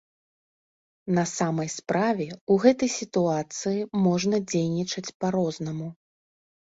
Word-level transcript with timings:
На 1.17 1.25
самай 1.31 1.67
справе, 1.73 2.25
у 2.55 2.57
гэтай 2.63 2.89
сітуацыі 2.93 3.83
можна 4.07 4.35
дзейнічаць 4.55 5.13
па-рознаму. 5.25 5.91